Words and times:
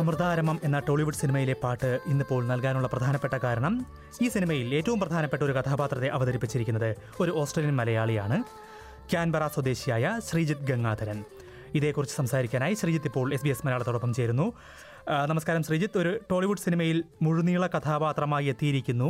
അമൃതാരമം 0.00 0.56
എന്ന 0.64 0.78
ടോളിവുഡ് 0.88 1.18
സിനിമയിലെ 1.20 1.54
പാട്ട് 1.62 2.00
ഇന്നിപ്പോൾ 2.06 2.46
നൽകാനുള്ള 2.46 2.88
പ്രധാനപ്പെട്ട 2.92 3.36
കാരണം 3.44 3.74
ഈ 4.22 4.28
സിനിമയിൽ 4.28 4.74
ഏറ്റവും 4.74 4.98
പ്രധാനപ്പെട്ട 5.00 5.42
ഒരു 5.42 5.52
കഥാപാത്രത്തെ 5.52 6.08
അവതരിപ്പിച്ചിരിക്കുന്നത് 6.16 6.96
ഒരു 7.20 7.30
ഓസ്ട്രേലിയൻ 7.30 7.76
മലയാളിയാണ്. 7.76 8.38
ക്യാൻബറ 9.10 9.46
സ്വദേശിയായ 9.46 10.20
ശ്രീജിത്ത് 10.28 10.66
ഗംഗാധരൻ. 10.70 11.24
ഇതേക്കുറിച്ച് 11.74 12.16
സംസാരിക്കാനായി 12.16 12.74
ശ്രീജിത്ത് 12.74 13.06
ഇപ്പോൾ 13.06 13.34
എസ് 13.34 13.44
ബി 13.44 13.48
എസ് 13.48 13.64
മലയാളത്തോടൊപ്പം 13.66 14.12
ചേരുന്നു. 14.14 14.52
നമസ്കാരം 15.30 15.62
ശ്രീജിത്ത്. 15.62 15.98
ഒരു 15.98 16.12
ടോളിവുഡ് 16.30 16.62
സിനിമയിൽ 16.66 17.04
മുഴുനീള 17.22 17.66
കഥാപാത്രമായി 17.66 18.46
എത്തിയിരിക്കുന്നു. 18.46 19.08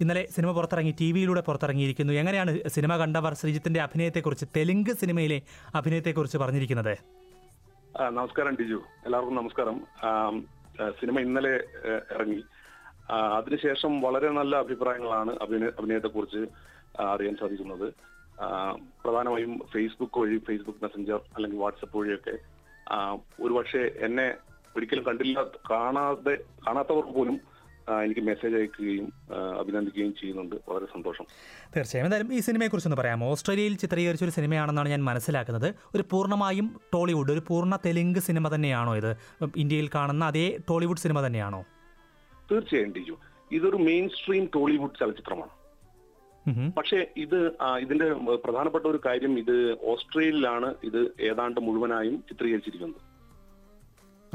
ഇന്നലെ 0.00 0.28
സിനിമ 0.36 0.50
പുറത്തിറങ്ങി 0.52 0.94
ടി 1.00 1.12
വിയിലൂടെ 1.12 1.40
പുറത്തിറങ്ങിയിരിക്കുന്നു. 1.40 2.12
എങ്ങനെയാണ് 2.12 2.52
സിനിമ 2.76 2.92
കണ്ടവർ 2.96 3.34
ശ്രീജിത്തിന്റെ 3.34 3.80
അഭിനയത്തെക്കുറിച്ച് 3.80 4.46
തെലുങ്ക് 4.56 4.90
സിനിമയിലെ 5.02 5.42
അഭിനയത്തെക്കുറിച്ച് 5.74 6.38
പറഞ്ഞിരിക്കുന്നത്? 6.38 6.94
നമസ്കാരം 8.00 8.54
ടിജു 8.54 8.78
എല്ലാവർക്കും 9.04 9.36
നമസ്കാരം. 9.36 9.76
സിനിമ 11.00 11.20
ഇന്നലെ 11.20 11.52
ഇറങ്ങി. 12.14 12.44
അതിനുശേഷം 13.10 14.00
വളരെ 14.00 14.28
നല്ല 14.28 14.56
അഭിപ്രായങ്ങളാണ് 14.56 15.32
അഭിനയ 15.42 15.68
അഭിനയത്തെ 15.78 16.08
കുറിച്ച് 16.08 16.42
അറിയാൻ 17.00 17.36
സാധിക്കുന്നത്. 17.40 17.86
പ്രധാനമായും 19.04 19.60
ഫേസ്ബുക്ക് 19.72 20.20
വഴി 20.20 20.38
ഫേസ്ബുക്ക് 20.38 20.78
മെസ്സഞ്ചർ 20.82 21.20
അല്ലെങ്കിൽ 21.36 21.58
വാട്സപ്പ് 21.58 21.98
വഴിയൊക്കെ. 21.98 22.36
ഒരുപക്ഷെ 23.42 23.82
എന്നെ 24.00 24.34
ഒരിക്കലും 24.76 25.06
കണ്ടില്ല 25.06 25.44
കാണാതെ 25.70 26.36
കാണാത്തവർ 26.66 27.06
പോലും 27.14 27.40
എനിക്ക് 28.04 28.20
മെസ്സേജ് 28.20 28.54
അയക്കുകയും 28.54 29.12
അഭിനന്ദിക്കുകയും 29.60 30.14
ചെയ്യുന്നുണ്ട്. 30.20 30.56
വളരെ 30.68 30.86
സന്തോഷം. 30.86 31.26
തീർച്ചയായും. 31.76 32.06
എന്തായാലും 32.06 32.34
ഈ 32.34 32.40
സിനിമയെ 32.40 32.54
സിനിമയെക്കുറിച്ചൊന്ന് 32.54 32.96
പറയാമോ 32.96 33.30
ഓസ്ട്രേലിയയിൽ 33.30 33.76
ചിത്രീകരിച്ച 33.76 34.24
ഒരു 34.24 34.30
സിനിമയാണെന്നാണ് 34.30 34.88
ഞാൻ 34.88 35.04
മനസ്സിലാക്കുന്നത്. 35.04 35.74
ഒരു 35.94 36.04
പൂർണമായും 36.10 36.80
ടോളിവുഡ് 36.94 37.32
ഒരു 37.32 37.42
പൂർണ 37.48 37.76
തെലുങ്ക് 37.86 38.18
സിനിമ 38.18 38.54
തന്നെയാണോ 38.54 38.96
ഇത്? 38.96 39.16
ഇന്ത്യയിൽ 39.56 39.90
കാണുന്ന 39.94 40.24
അതേ 40.24 40.58
ടോളിവുഡ് 40.70 40.98
സിനിമ 40.98 41.26
തന്നെയാണോ? 41.26 41.64
തീർച്ചയായും 42.52 42.92
ടിജു. 42.92 43.16
ഇതൊരു 43.52 43.76
മെയിൻ 43.76 44.08
സ്ട്രീം 44.08 44.48
ടോളിവുഡ് 44.54 44.98
ചലച്ചിത്രമാണ്. 45.00 45.52
പക്ഷേ 46.76 47.06
ഇത് 47.16 47.50
ഇതിന്റെ 47.78 48.12
പ്രധാനപ്പെട്ട 48.44 48.86
ഒരു 48.86 49.00
കാര്യം 49.06 49.38
ഇത് 49.38 49.76
ഓസ്ട്രേലിയയിലാണ് 49.82 50.74
ഇത് 50.84 51.00
ഏതാണ്ട് 51.20 51.60
മുഴുവനായും 51.60 52.24
ചിത്രീകരിച്ചിരിക്കുന്നത്. 52.28 53.13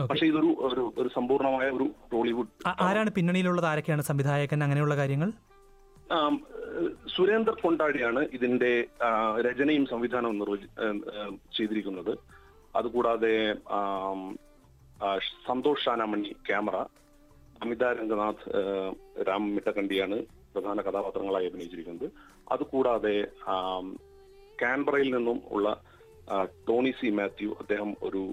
പക്ഷേ 0.08 0.26
ഇതൊരു 0.26 0.50
ഒരു 0.68 0.94
ഒരു 0.98 1.10
സമ്പൂർണമായ 1.16 1.68
ഒരു 1.70 1.88
ടോളിവുഡ് 2.14 2.48
ആരാണ് 2.68 3.10
പിന്നണിയിലുള്ളത്? 3.10 3.66
ആരൊക്കെയാണ് 3.66 4.02
സംവിധായകൻ? 4.02 4.64
അങ്ങനെയുള്ള 4.64 4.96
കാര്യങ്ങൾ? 4.96 5.32
സുരേന്ദ്ര 6.12 7.16
സുരേന്ദർ 7.16 7.56
കൊണ്ടാടിയാണ് 7.64 8.20
ഇതിന്റെ 8.34 8.88
രചനയും 9.48 9.86
സംവിധാനവും 9.86 10.40
നിർവചി 10.40 10.68
ചെയ്തിരിക്കുന്നത്. 11.58 12.18
അതുകൂടാതെ 12.76 13.54
സന്തോഷ് 15.48 15.86
ഷാനാമണി 15.86 16.36
ക്യാമറ 16.48 16.76
അമിത 17.62 17.84
രംഗനാഥ് 17.84 18.50
രാം 19.28 19.56
മിട്ടക്കണ്ടിയാണ് 19.56 20.18
പ്രധാന 20.54 20.82
കഥാപാത്രങ്ങളായി 20.82 21.46
അഭിനയിച്ചിരിക്കുന്നത്. 21.46 22.12
അതുകൂടാതെ 22.52 23.28
കാൻബറയിൽ 24.62 25.16
നിന്നും 25.16 25.42
ഉള്ള 25.52 25.82
ടോണി 26.68 26.92
സി 26.92 27.10
മാത്യു 27.10 27.52
അദ്ദേഹം 27.60 27.98
ഒരു 28.04 28.24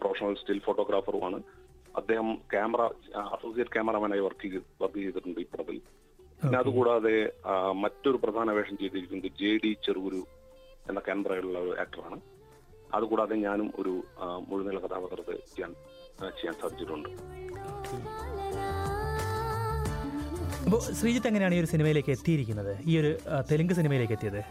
പ്രൊഫഷണൽ 0.00 0.34
സ്റ്റിൽ 0.40 0.60
ഫോട്ടോഗ്രാഫറുമാണ് 0.66 1.38
അദ്ദേഹം 2.00 2.28
ക്യാമറ 2.52 2.82
അസോസിയേറ്റ് 3.36 3.72
ക്യാമറമാനായി 3.76 4.22
വർക്ക് 4.26 4.44
ചെയ്ത് 4.52 4.68
വർക്ക് 4.82 4.98
ചെയ്തിട്ടുണ്ട് 5.04 5.40
ഈ 5.44 5.46
പടത്തിൽ. 5.52 5.78
പിന്നെ 6.42 6.58
അതുകൂടാതെ 6.62 7.16
മറ്റൊരു 7.84 8.18
പ്രധാന 8.22 8.50
വേഷം 8.58 8.76
ചെയ്തിരിക്കുന്നത് 8.82 9.32
ജെ 9.40 9.50
ഡി 9.64 9.72
ചെറുകുരു 9.86 10.22
എന്ന 10.90 11.00
കാൻബറയിലുള്ള 11.08 11.58
ഒരു 11.66 11.74
ആക്ടറാണ് 11.84 12.18
അതുകൂടാതെ 12.96 13.36
ഞാനും 13.46 13.68
ഒരു 13.80 13.92
മുഴുനീള 14.48 14.78
കഥാപാത്രത്തെ 14.86 15.36
ചെയ്യാൻ 15.52 15.70
ചെയ്യാൻ 16.38 16.54
സാധിച്ചിട്ടുണ്ട്. 16.62 17.08
അപ്പോൾ 20.64 20.80
ശ്രീജിത്ത് 20.98 21.28
എങ്ങനെയാണ് 21.30 21.54
ഈ 21.56 21.60
ഒരു 21.62 21.70
സിനിമയിലേക്ക് 21.74 22.12
എത്തിയിരിക്കുന്നത്? 22.16 22.72
ഈ 22.90 22.92
ഒരു 23.02 23.12
തെലുങ്ക് 23.48 23.74
സിനിമയിലേക്ക് 23.78 24.14
എത്തിയത്? 24.18 24.42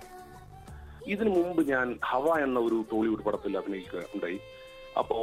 ഇതിനു 1.14 1.30
മുമ്പ് 1.36 1.62
ഞാൻ 1.74 1.88
ഹവ 2.10 2.26
എന്ന 2.46 2.58
ഒരു 2.68 2.80
ടോളിവുഡ് 2.92 3.24
പടത്തിൽ 3.28 3.60
അഭിനയിക്കുക 3.62 4.02
ഉണ്ടായി. 4.16 4.40
അപ്പോ 4.98 5.18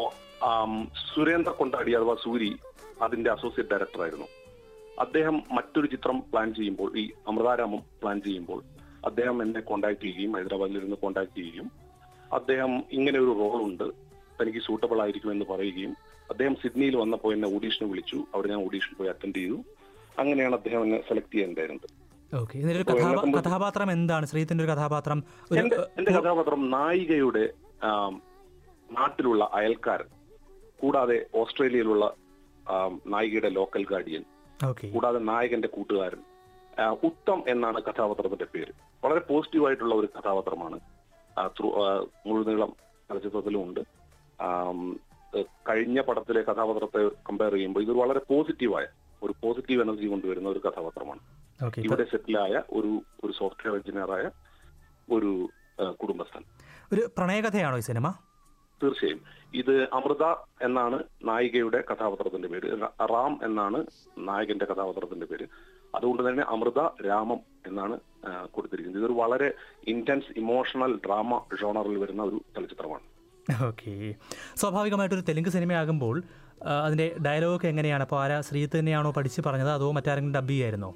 സുരേന്ദ്ര 1.15 1.51
കൊണ്ടാടി 1.51 1.93
അഥവാ 1.93 2.15
സൂരി 2.25 2.51
അതിന്റെ 3.03 3.31
അസോസിയേറ്റ് 3.31 3.71
ഡയറക്ടർ 3.71 4.03
ആയിരുന്നു. 4.03 4.29
അദ്ദേഹം 5.01 5.43
മറ്റൊരു 5.53 5.87
ചിത്രം 5.87 6.21
പ്ലാൻ 6.31 6.55
ചെയ്യുമ്പോൾ 6.55 6.99
ഈ 6.99 7.11
അമൃതാരാമം 7.29 7.83
പ്ലാൻ 8.03 8.21
ചെയ്യുമ്പോൾ 8.21 8.61
അദ്ദേഹം 9.05 9.37
എന്നെ 9.43 9.61
കോണ്ടാക്ട് 9.61 10.01
ചെയ്യുകയും 10.01 10.33
ഹൈദരാബാദിൽ 10.33 10.77
ഇരുന്ന് 10.77 10.97
കോണ്ടാക്ട് 10.97 11.37
ചെയ്യുകയും 11.39 11.69
അദ്ദേഹം 12.33 12.73
ഇങ്ങനെ 12.93 13.19
ഒരു 13.19 13.33
റോൾ 13.41 13.61
ഉണ്ട്. 13.63 13.85
തനിക്ക് 14.41 14.59
സൂട്ടബിൾ 14.59 14.99
ആയിരിക്കും 15.03 15.31
എന്ന് 15.33 15.45
പറയുകയും 15.51 15.93
അദ്ദേഹം 16.31 16.55
സിഡ്നിയിൽ 16.63 16.97
വന്നപ്പോൾ 16.97 17.35
എന്നെ 17.35 17.49
ഓഡീഷന് 17.57 17.89
വിളിച്ചു. 17.91 18.19
അവിടെ 18.35 18.49
ഞാൻ 18.49 18.61
ഓഡീഷൻ 18.65 18.93
പോയി 18.99 19.09
അറ്റൻഡ് 19.09 19.39
ചെയ്തു. 19.39 19.59
അങ്ങനെയാണ് 20.19 20.55
അദ്ദേഹം 20.55 20.83
എന്നെ 20.83 21.01
സെലക്ട് 21.09 21.33
ചെയ്യേണ്ടായിരുന്നത് 21.35 21.89
ഇതിന്റെ 22.55 23.41
കഥാപാത്രം 23.41 23.91
എന്താണ്? 23.93 24.27
ശ്രീത്തിന്റെ 24.27 24.65
ഒരു 24.65 24.71
കഥാപാത്രം? 24.71 25.19
എന്റെ 25.99 26.11
കഥാപാത്രം 26.17 26.71
നായികയുടെ 26.71 27.45
നാട്ടിലുള്ള 28.93 29.51
അയൽക്കാരൻ 29.53 30.05
കൂടാതെ 30.83 31.27
ഓസ്ട്രേലിയയിലുള്ള 31.35 32.15
നായികയുടെ 33.07 33.49
ലോക്കൽ 33.49 33.85
ഗാർഡിയൻ 33.85 34.25
കൂടാതെ 34.93 35.19
നായകന്റെ 35.19 35.69
കൂട്ടുകാരൻ 35.69 36.19
ഉത്തം 37.05 37.45
എന്നാണ് 37.49 37.83
കഥാപാത്രത്തിന്റെ 37.83 38.45
പേര്. 38.45 38.73
വളരെ 39.05 39.21
പോസിറ്റീവ് 39.21 39.67
ആയിട്ടുള്ള 39.67 39.95
ഒരു 39.95 40.09
കഥാപാത്രമാണ്. 40.19 40.81
മുഴുനീളം 42.27 42.73
ചലച്ചിത്രത്തിലും 43.11 43.63
ഉണ്ട്. 43.63 43.81
കഴിഞ്ഞ 45.69 46.01
പടത്തിലെ 46.01 46.43
കഥാപാത്രത്തെ 46.43 47.09
കമ്പയർ 47.09 47.53
ചെയ്യുമ്പോൾ 47.53 47.81
ഇതൊരു 47.81 47.99
വളരെ 47.99 48.19
പോസിറ്റീവായ 48.19 48.87
ഒരു 49.23 49.35
പോസിറ്റീവ് 49.43 49.83
എനർജി 49.83 50.07
കൊണ്ടുവരുന്ന 50.07 50.49
ഒരു 50.49 50.59
കഥാപാത്രമാണ്. 50.59 51.21
ഇവിടെ 51.79 52.05
സെറ്റിലായ 52.05 52.63
ഒരു 52.71 53.01
ഒരു 53.25 53.33
സോഫ്റ്റ്വെയർ 53.33 53.77
എഞ്ചിനീയറായ 53.77 54.31
ഒരു 55.13 55.49
കുടുംബസ്ഥൻ. 56.03 56.43
ഒരു 56.93 57.09
പ്രണയകഥയാണോ 57.19 57.77
ഈ 57.77 57.81
സിനിമ? 57.81 58.15
തീർച്ചയായും. 58.83 59.21
ഇത് 59.55 59.89
അമൃത 59.93 60.25
എന്നാണ് 60.63 61.03
നായികയുടെ 61.25 61.85
കഥാപാത്രത്തിന്റെ 61.91 62.49
പേര്. 62.49 62.81
റ- 62.83 63.45
എന്നാണ് 63.45 63.87
നായകന്റെ 64.19 64.65
കഥാപാത്രത്തിന്റെ 64.65 65.27
പേര്. 65.27 65.47
അതുകൊണ്ട് 65.95 66.29
തന്നെ 66.29 66.43
അമൃത 66.43 67.07
രാമം 67.07 67.39
എന്നാണ് 67.67 68.01
കൊടുത്തിരിക്കുന്നത്. 68.47 69.03
ഇതൊരു 69.03 69.19
വളരെ 69.19 69.55
ഇന്റൻസ് 69.89 70.39
ഇമോഷണൽ 70.39 71.01
ഡ്രാമ 71.07 71.43
ജോണറിൽ 71.61 71.99
വരുന്ന 71.99 72.23
ഒരു 72.23 72.41
ചലച്ചിത്രമാണ്. 72.57 73.03
ഓക്കെ. 73.67 74.15
സ്വാഭാവികമായിട്ടൊരു 74.57 75.21
തെലുങ്ക് 75.21 75.49
സിനിമയാകുമ്പോൾ 75.49 76.23
അതിന്റെ 76.85 77.17
ഡയലോഗ് 77.27 77.67
എങ്ങനെയാണ്? 77.67 78.03
അപ്പോൾ 78.03 78.21
ആരാ 78.21 78.41
ശ്രീജിത്ത് 78.41 78.79
തന്നെയാണോ 78.79 79.11
പഠിച്ച് 79.11 79.41
പറഞ്ഞത്? 79.47 79.71
അതോ 79.71 79.93
മറ്റാരെങ്കിലും 79.93 80.41
ഡബ് 80.41 80.51
ചെയ്യായിരുന്നോ? 80.51 80.95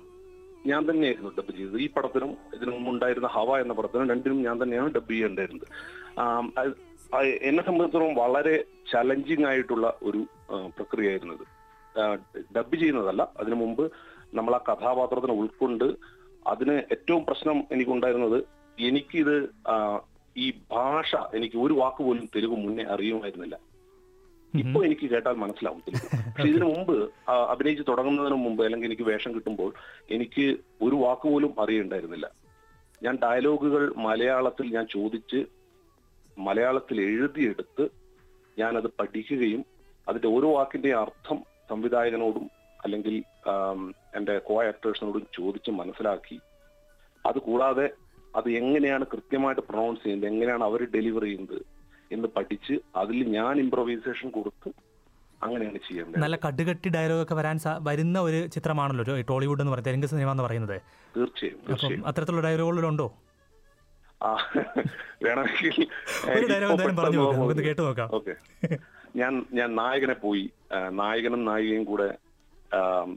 ഞാൻ 0.66 0.90
തന്നെയായിരുന്നു 0.90 1.30
ഡബ് 1.38 1.56
ചെയ്തത്. 1.56 1.78
ഈ 1.78 1.90
പടത്തിനും 1.90 2.30
ഇതിനു 2.30 2.70
മുമ്പ് 2.70 2.90
ഉണ്ടായിരുന്ന 2.90 3.26
ഹവ 3.26 3.60
എന്ന 3.60 3.72
പടത്തിനും 3.72 4.10
രണ്ടിനും 4.10 4.42
ഞാൻ 4.42 4.62
തന്നെയാണ് 4.62 4.94
ഡബ് 4.94 5.10
ചെയ്യേണ്ടായിരുന്നത്. 5.10 5.66
എന്നെ 7.48 7.62
സംബന്ധിച്ചിടത്തോളം 7.66 8.14
വളരെ 8.22 8.54
ചലഞ്ചിങ് 8.92 9.46
ആയിട്ടുള്ള 9.50 9.86
ഒരു 10.08 10.20
പ്രക്രിയ 10.76 10.78
പ്രക്രിയയായിരുന്നു 10.78 11.34
ഇത് 11.38 11.46
ഡബ് 12.56 12.76
ചെയ്യുന്നതല്ല. 12.80 13.22
അതിനു 13.40 13.56
മുമ്പ് 13.62 13.84
നമ്മൾ 14.38 14.52
ആ 14.58 14.60
കഥാപാത്രത്തിനെ 14.68 15.34
ഉൾക്കൊണ്ട് 15.40 15.86
അതിന് 16.52 16.76
ഏറ്റവും 16.94 17.22
പ്രശ്നം 17.28 17.58
എനിക്കുണ്ടായിരുന്നത് 17.74 18.38
എനിക്കിത് 18.78 19.36
ഈ 20.36 20.46
ഭാഷ 20.72 21.10
എനിക്ക് 21.38 21.56
ഒരു 21.64 21.74
വാക്ക് 21.80 22.02
പോലും 22.06 22.24
തെലുഗ് 22.34 22.56
മുന്നേ 22.64 22.84
അറിയുമായിരുന്നില്ല. 22.94 23.56
ഇപ്പൊ 24.54 24.78
എനിക്ക് 24.86 25.06
കേട്ടാൽ 25.12 25.36
മനസ്സിലാവും 25.42 25.82
പക്ഷെ 26.32 26.48
ഇതിനു 26.52 26.66
മുമ്പ് 26.72 26.96
അഭിനയിച്ച് 27.52 27.84
തുടങ്ങുന്നതിന് 27.90 28.38
മുമ്പ് 28.44 28.62
അല്ലെങ്കിൽ 28.66 28.88
എനിക്ക് 28.90 29.06
വേഷം 29.10 29.30
കിട്ടുമ്പോൾ 29.36 29.70
എനിക്ക് 30.16 30.46
ഒരു 30.86 30.96
വാക്ക് 31.04 31.26
പോലും 31.32 31.52
അറിയുണ്ടായിരുന്നില്ല. 31.64 32.26
ഞാൻ 33.02 33.14
ഡയലോഗുകൾ 33.24 33.84
മലയാളത്തിൽ 34.06 34.66
ഞാൻ 34.76 34.86
ചോദിച്ച് 34.96 35.40
മലയാളത്തിൽ 36.36 37.00
എഴുതിയെടുത്ത് 37.00 37.90
ഞാനത് 38.58 38.86
പഠിക്കുകയും 39.00 39.64
അതിന്റെ 40.08 40.28
ഓരോ 40.28 40.54
വാക്കിന്റെ 40.54 40.94
അർത്ഥം 40.94 41.38
സംവിധായകനോടും 41.70 42.50
അല്ലെങ്കിൽ 42.84 43.14
എന്റെ 43.16 43.56
എന്റെ 44.16 44.38
കോ 44.38 44.62
ആക്ടേഴ്സിനോടും 44.64 45.26
ചോദിച്ച് 45.34 45.70
മനസ്സിലാക്കി. 45.70 46.40
അത് 47.26 47.38
കൂടാതെ 47.38 47.86
അത് 48.34 48.50
എങ്ങനെയാണ് 48.50 49.06
കൃത്യമായിട്ട് 49.12 49.62
പ്രൊണൗൺസ് 49.62 50.02
ചെയ്യുന്നത് 50.02 50.30
എങ്ങനെയാണ് 50.32 50.64
അവർ 50.64 50.88
ഡെലിവർ 50.94 51.22
ചെയ്യുന്നത് 51.22 51.58
എന്ന് 52.10 52.28
പഠിച്ച് 52.28 52.80
അതിൽ 52.96 53.28
ഞാൻ 53.30 53.58
ഇംപ്രൊവൈസേഷൻ 53.58 54.30
കൊടുത്ത് 54.30 54.70
അങ്ങനെയാണ് 55.40 55.78
ചെയ്യുന്നത് 55.78 56.22
നല്ല 56.22 56.36
കടുകട്ടി 56.36 56.88
ഡയലോഗ് 56.88 57.22
ഒക്കെ 57.22 57.34
വരാൻ 57.34 57.56
വരുന്ന 57.82 58.20
ഒരു 58.20 58.46
ചിത്രമാണല്ലോ 58.46 59.04
ടോളിവുഡ് 59.28 59.60
എന്ന് 59.60 59.72
പറയുന്നത് 59.72 59.88
തെലുങ്ക് 59.90 60.06
സിനിമ 60.06 60.30
എന്ന് 60.30 60.42
പറയുന്നത്. 60.42 60.76
തീർച്ചയായും 61.16 62.04
അത്തരത്തിലുള്ള 62.06 62.42
ഡയലോഗുകളുണ്ടോ 62.48 63.06
ആ 63.06 63.31
വേണമെങ്കിൽ 65.23 65.75
ഒരു 66.29 66.45
ഡയലോഗ് 66.47 66.71
എന്തായാലും 66.73 66.97
പറഞ്ഞു 66.97 67.19
നോക്കാം 67.19 67.35
നമുക്കൊന്ന് 67.35 67.65
കേട്ടു 67.67 67.81
നോക്കാം 67.81 68.09
ഓക്കെ 68.13 68.33
ഞാൻ 69.15 69.33
ഞാൻ 69.53 69.69
നായകനെ 69.77 70.15
പോയി 70.21 70.43
ആ, 70.71 70.79
നായകനും 70.97 71.43
നായികയും 71.45 71.85
കൂടെ 71.85 72.07
ആം, 72.71 73.09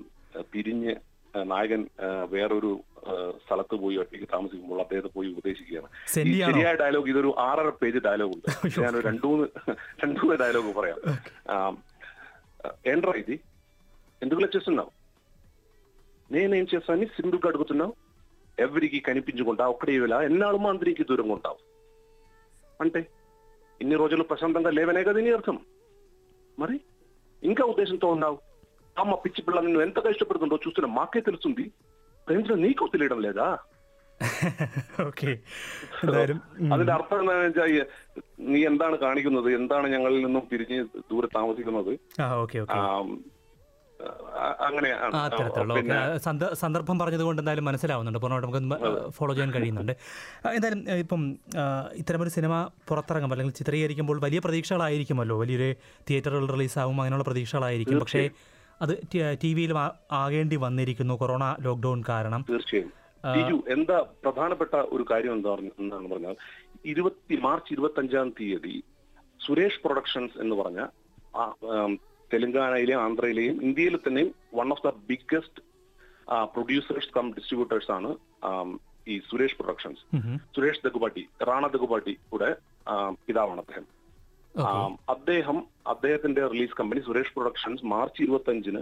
പിരിഞ്ഞ് 0.52 0.92
ആ, 1.34 1.42
നായകൻ 1.50 1.82
ആ, 2.00 2.10
വേറൊരു 2.32 2.72
ആ, 3.02 3.12
സ്ഥലത്ത് 3.42 3.76
പോയി 3.82 3.96
ഒറ്റയ്ക്ക് 4.02 4.28
താമസിക്കുമ്പോൾ 4.32 4.80
അദ്ദേഹത്തെ 4.82 5.10
പോയി 5.14 5.28
ഉപദേശിക്കുകയാണ് 5.32 5.88
ഈ 5.88 6.12
സെന്റിയാണോ? 6.14 6.52
ശരിയായ 6.52 6.74
ഡയലോഗ് 6.80 7.10
ഇതൊരു 7.12 7.30
ആറര 7.44 7.68
പേജ് 7.80 8.00
ഡയലോഗ് 8.06 8.34
ഉണ്ട് 8.36 8.48
ഞാൻ 8.78 8.94
രണ്ടു 9.08 9.26
മൂന്ന് 9.26 9.46
രണ്ടു 10.02 10.18
മൂന്ന് 10.20 10.38
ഡയലോഗ് 10.42 10.72
പറയാം 10.78 10.98
ఆమ్, 11.54 11.78
ఏంట్రా 12.86 13.14
ఇది 13.22 13.36
ఎందుకు 14.22 14.40
వచ్చేస్తున్నావు 14.42 14.90
నేనేం 16.30 16.66
చేస్తానని 16.72 17.06
సింపుల్గా 17.14 17.48
అడుగుతున్నావు 17.48 17.92
ఎవరికి 18.58 18.98
కనిపించకుండా 19.04 19.64
ఒక్కడే 19.72 19.94
వేళ 20.00 20.14
ఎన్నాళ్ళు 20.26 20.58
మా 20.62 20.70
అందరికి 20.72 21.04
దూరంగా 21.08 21.34
ఉంటావు 21.36 21.58
అంటే 22.80 23.00
ఇన్ని 23.80 23.96
రోజులు 24.00 24.24
ప్రశాంతంగా 24.30 24.70
లేవనే 24.76 25.02
కదా 25.04 25.20
నీ 25.20 25.30
అర్థం 25.36 25.58
మరి 26.58 26.76
ఇంకా 27.42 27.64
ఉద్దేశంతో 27.70 28.08
ఉన్నావు 28.14 28.38
అమ్మ 28.96 29.14
పిచ్చి 29.22 29.40
పిల్ల 29.42 29.58
నిన్ను 29.60 29.80
ఎంతగా 29.84 30.08
ఇష్టపడుతుందో 30.14 30.56
చూస్తున్న 30.62 30.88
మాకే 30.96 31.20
తెలుస్తుంది 31.28 31.64
ప్రేమించడం 32.26 32.60
నీకు 32.64 32.90
తెలియడం 32.92 33.20
లేదా 33.26 33.46
ഓക്കെ 35.04 35.30
എന്തായാലും 36.02 36.38
ഉം. 36.58 36.70
അതിന്റെ 36.74 36.92
അർത്ഥം 36.96 37.20
എന്താണെന്ന് 37.20 37.46
വെച്ചാൽ 37.46 37.68
ഈ 37.70 37.78
നീ 38.48 38.60
എന്താണ് 38.68 38.96
കാണിക്കുന്നത് 39.04 39.48
എന്താണ് 39.58 39.86
ഞങ്ങളിൽ 39.94 40.20
നിന്നും 40.24 40.42
പിരിഞ്ഞ് 40.50 40.78
ദൂരെ 41.08 41.28
താമസിക്കുന്നത് 41.36 41.92
അങ്ങനെയാണ് 44.67 45.15
അത്തരത്തിലുള്ള 45.15 45.73
ഓക്കെ. 45.73 46.53
സന്ദർഭം 46.63 46.95
പറഞ്ഞതുകൊണ്ട് 46.99 47.39
എന്തായാലും 47.41 47.65
മനസ്സിലാവുന്നുണ്ട്. 47.65 48.19
പൂർണമായിട്ട് 48.19 48.47
നമുക്ക് 48.47 49.11
ഫോളോ 49.17 49.33
ചെയ്യാൻ 49.33 49.51
കഴിയുന്നുണ്ട്. 49.53 49.93
എന്തായാലും 50.55 50.81
ഇപ്പം 51.03 51.21
ഇത്തരമൊരു 52.01 52.29
സിനിമ 52.29 52.53
പുറത്തിറങ്ങുമ്പോൾ 52.89 53.35
അല്ലെങ്കിൽ 53.35 53.57
ചിത്രീകരിക്കുമ്പോൾ 53.59 54.19
വലിയ 54.25 54.39
പ്രതീക്ഷകളായിരിക്കുമല്ലോ. 54.39 55.37
വലിയൊരു 55.39 55.69
തിയേറ്ററുകൾ 56.09 56.45
റിലീസാവും 56.55 56.99
അങ്ങനെയുള്ള 57.01 57.27
പ്രതീക്ഷകളായിരിക്കും. 57.29 57.99
പക്ഷേ 57.99 58.23
അത് 58.81 58.93
ടി 59.43 59.53
വിയിൽ 59.53 59.73
ആകേണ്ടി 60.11 60.55
വന്നിരിക്കുന്നു 60.55 61.13
കൊറോണ 61.13 61.45
ലോക്ക്ഡൌൺ 61.61 62.03
കാരണം. 62.09 62.43
തീർച്ചയായും. 62.49 62.91
എന്താ 63.75 63.97
പ്രധാനപ്പെട്ട 64.23 64.75
ഒരു 64.95 65.05
കാര്യം 65.11 65.33
എന്താ 65.35 65.51
പറഞ്ഞാൽ 66.11 66.35
ഇരുപത്തി 66.85 67.35
മാർച്ച് 67.35 67.71
ഇരുപത്തി 67.73 67.99
അഞ്ചാം 67.99 68.27
തീയതി 68.39 68.75
സുരേഷ് 69.45 69.79
പ്രൊഡക്ഷൻസ് 69.85 70.35
എന്ന് 70.41 70.55
പറഞ്ഞ 70.55 70.81
തെലങ്കാനയിലെയും 72.31 73.01
ആന്ധ്രയിലെയും 73.05 73.55
ഇന്ത്യയിൽ 73.67 73.95
തന്നെയും 74.05 74.29
one 74.59 74.69
of 74.75 74.83
the 74.87 74.91
biggest 75.09 75.61
producers 76.53 77.11
cum 77.15 77.25
distributors 77.37 77.91
ആണ് 77.97 78.11
ഈ 79.13 79.15
സുരേഷ് 79.29 79.57
പ്രൊഡക്ഷൻസ് 79.57 80.03
സുരേഷ് 80.55 80.83
ദഗുപാട്ടി 80.85 81.23
റാണ 81.49 81.65
ദഗുപാട്ടി 81.75 82.13
കൂടെ 82.31 82.49
പിതാവാണ് 83.25 83.61
അദ്ദേഹം. 83.63 83.85
അദ്ദേഹം 85.13 85.57
അദ്ദേഹത്തിന്റെ 85.93 86.43
release 86.53 86.77
company 86.79 87.01
Suresh 87.07 87.33
productions 87.35 87.85
March 87.93 88.19
ഇരുപത്തി 88.25 88.51
അഞ്ചിന് 88.53 88.81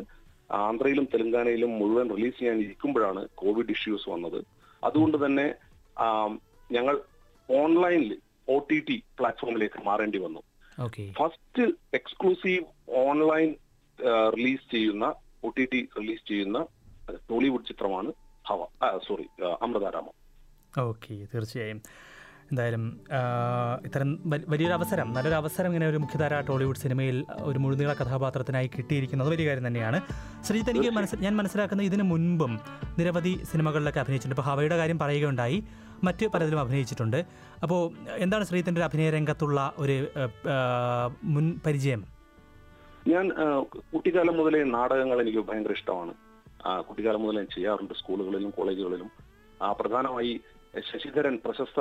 ആന്ധ്രയിലും 0.68 1.06
തെലങ്കാനയിലും 1.13 1.72
മുഴുവൻ 1.80 2.07
റിലീസ് 2.16 2.38
ചെയ്യാൻ 2.39 2.57
ഇരിക്കുമ്പോഴാണ് 2.66 3.22
കോവിഡ് 3.42 3.74
ഇഷ്യൂസ് 3.75 4.07
വന്നത്. 4.13 4.39
അതുകൊണ്ട് 4.88 5.18
തന്നെ 5.25 5.48
ഞങ്ങൾ 6.75 6.96
ഓൺലൈനിൽ 7.50 8.12
ഒ 8.56 8.57
ടി 8.69 8.78
ടി 8.88 8.96
പ്ലാറ്റ്ഫോമിലേക്ക് 9.19 9.80
മാറേണ്ടി 9.88 10.19
വന്നു. 10.25 10.42
ഫസ്റ്റ് 11.20 11.66
എക്സ്ക്ലൂസീവ് 12.00 12.64
ഓൺലൈൻ 13.08 13.56
റിലീസ് 14.38 14.66
ചെയ്യുന്ന 14.72 15.06
ഒ 15.44 15.52
ടി 15.58 15.66
ടി 15.74 15.81
റിലീസ് 16.00 16.24
ചെയ്യുന്ന 16.28 16.66
ടോളിവുഡ് 17.30 17.68
ചിത്രമാണ് 17.68 18.12
ഹവ 18.48 18.64
സോറി 19.08 19.28
അമൃതാരാമ. 19.66 20.08
ഓക്കെ 20.80 21.14
തീർച്ചയായും. 21.34 21.81
എന്തായാലും 22.52 22.84
ഇത്തരം 23.88 24.10
വലിയൊരു 24.54 24.74
അവസരം 24.74 25.14
നല്ലൊരു 25.14 25.36
അവസരം 25.36 25.68
ഇങ്ങനെ 25.68 25.88
ഒരു 25.90 25.98
മുഖ്യധാര 25.98 26.40
ടോളിവുഡ് 26.42 26.81
സിനിമയിൽ 26.84 27.18
ഒരു 27.50 27.60
മുഴുനീള 27.60 27.94
കഥാപാത്രത്തിനായി 27.94 28.68
കിട്ടിയിരിക്കുന്നത് 28.75 29.30
വലിയ 29.34 29.46
കാര്യം 29.48 29.68
തന്നെയാണ്. 29.68 30.00
ശ്രീജിത്ത് 30.48 30.72
എനിക്ക് 30.74 30.92
മനസ്സിൽ 30.98 31.20
ഞാൻ 31.20 31.36
മനസ്സിലാക്കുന്ന 31.36 31.84
ഇതിനു 31.84 32.04
മുൻപും 32.04 32.60
നിരവധി 33.00 33.34
സിനിമകളിലൊക്കെ 33.52 34.00
അഭിനയിച്ചിട്ടുണ്ട്. 34.00 34.42
ഇപ്പോൾ 34.42 34.50
ഹവയുടെ 34.50 34.78
കാര്യം 34.78 35.00
പറയുകയുണ്ടായി. 35.00 35.60
മറ്റ് 36.08 36.26
പലതിലും 36.34 36.62
അഭിനയിച്ചിട്ടുണ്ട്. 36.64 37.20
അപ്പോൾ 37.64 37.82
എന്താണ് 38.24 38.46
ഒരു 38.52 38.86
അഭിനയ 38.90 39.10
രംഗത്തുള്ള 39.18 39.60
ഒരു 39.84 39.98
മുൻ 41.34 41.46
പരിചയം? 41.66 42.02
ഞാൻ 43.12 43.26
കുട്ടിക്കാലം 43.94 44.36
മുതലേ 44.40 44.60
നാടകങ്ങൾ 44.78 45.18
എനിക്ക് 45.24 45.42
ഭയങ്കര 45.48 45.74
ഇഷ്ടമാണ്. 45.80 46.14
കുട്ടിക്കാലം 46.88 47.22
മുതലേ 47.24 47.44
ചെയ്യാറുണ്ട് 47.56 47.94
സ്കൂളുകളിലും 48.02 48.52
കോളേജുകളിലും. 48.58 49.10
പ്രധാനമായി 49.80 50.34
ശശിധരൻ 50.90 51.36
പ്രശസ്ത 51.44 51.80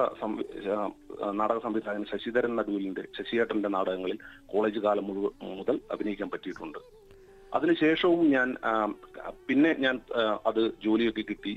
നാടക 1.40 1.58
സംവിധായകൻ 1.66 2.02
ശശിധരൻ 2.10 2.52
നടുവിലിന്റെ 2.58 3.02
ശശിയേട്ടന്റെ 3.18 3.68
നാടകങ്ങളിൽ 3.74 4.18
കോളേജ് 4.52 4.80
കാലം 4.86 5.06
മുതൽ 5.60 5.76
അഭിനയിക്കാൻ 5.94 6.28
പറ്റിയിട്ടുണ്ട്. 6.32 6.80
അതിനുശേഷവും 7.56 8.26
ഞാൻ 8.34 8.48
പിന്നെ 9.48 9.70
ഞാൻ 9.84 9.96
അത് 10.50 10.62
ജോലിയൊക്കെ 10.84 11.24
കിട്ടി. 11.30 11.54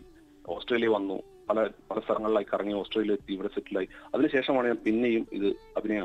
ഓസ്ട്രേലിയ 0.55 0.91
വന്നു. 0.95 1.17
പല 1.49 1.67
പല 1.91 1.99
സ്ഥലങ്ങളിലായി 1.99 2.45
കറങ്ങി 2.53 2.73
ഓസ്ട്രേലിയ 2.73 3.13
എത്തി 3.13 3.33
ഇവിടെ 3.33 3.47
സെറ്റിലായി. 3.47 3.87
അതിനുശേഷമാണ് 4.13 4.67
ഞാൻ 4.67 4.77
പിന്നെയും 4.85 5.27
ഇത് 5.33 5.47
അഭിനയ 5.77 6.01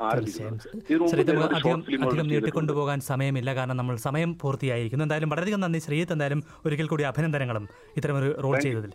അധികം. 0.00 0.58
നീട്ടിക്കൊണ്ടുപോകാൻ 2.28 3.00
സമയമില്ല. 3.00 3.54
കാരണം 3.54 3.76
നമ്മൾ 3.76 3.96
സമയം 3.96 4.38
പൂർത്തിയായിരിക്കുന്നു. 4.38 5.04
എന്തായാലും 5.04 5.28
വളരെയധികം 5.28 5.60
നന്ദി. 5.60 5.78
ശ്രീജിത്ത് 5.78 6.12
എന്തായാലും 6.12 6.44
ഒരിക്കൽ 6.64 6.86
കൂടി 6.86 7.04
അഭിനന്ദനങ്ങളും 7.04 7.68
ഇത്തരമൊരു 7.96 8.40
റോൾ 8.44 8.60
ചെയ്തതിൽ. 8.60 8.92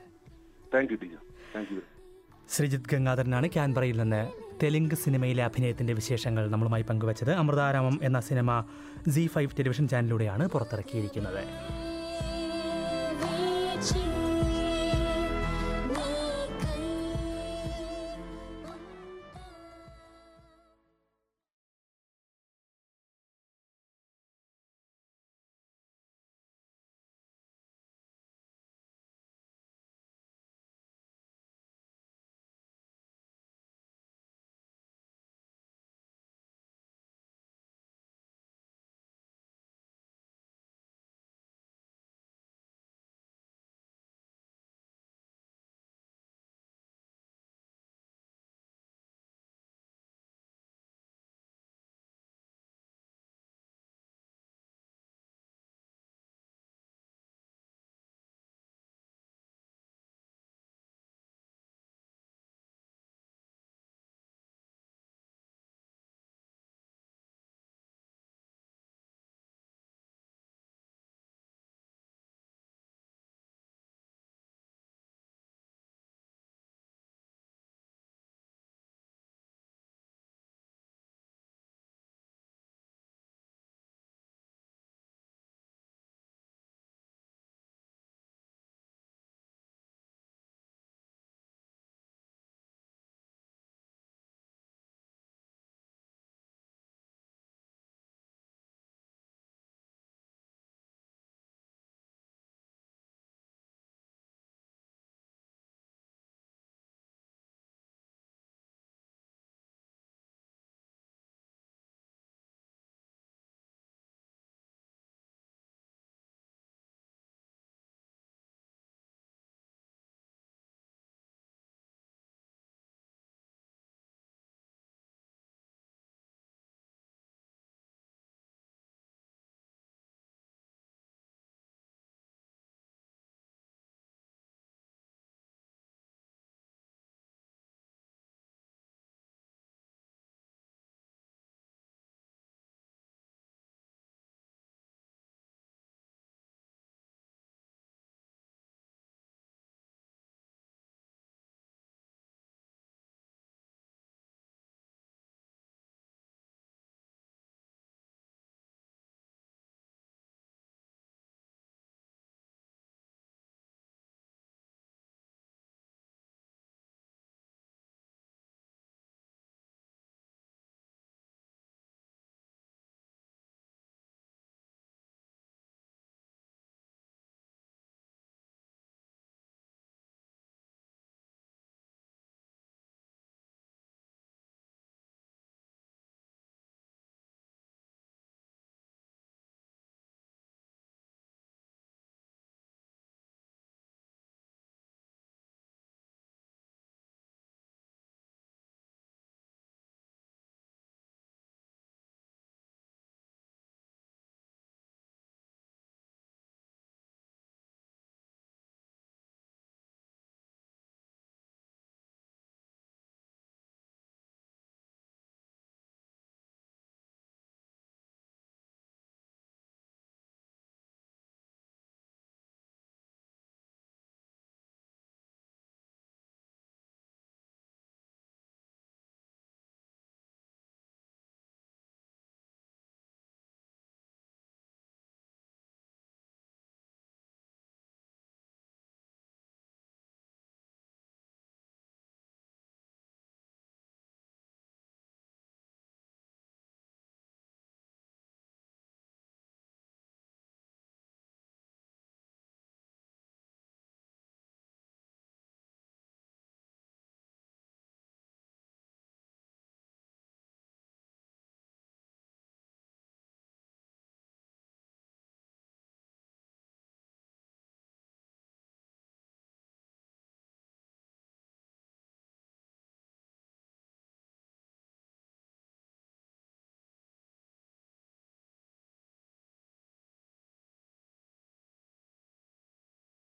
ശ്രീജിത്ത് 2.50 2.96
ഗംഗാധരനാണ് 2.96 3.48
ക്യാൻബറയിൽ 3.48 3.98
നിന്ന് 4.02 4.22
തെലുങ്ക് 4.64 4.96
സിനിമയിലെ 4.96 5.44
അഭിനയത്തിന്റെ 5.44 5.94
വിശേഷങ്ങൾ 5.94 6.50
നമ്മളുമായി 6.50 6.84
പങ്കുവച്ചത് 6.84 7.32
അമൃതാരാമം 7.32 8.00
എന്ന 8.04 8.20
സിനിമ 8.20 8.66
ജി 9.08 9.28
ഫൈവ് 9.28 9.58
ടെലിവിഷൻ 9.60 9.88
ചാനലിലൂടെയാണ് 9.88 10.48
പുറത്തിറക്കിയിരിക്കുന്നത്. 10.48 11.44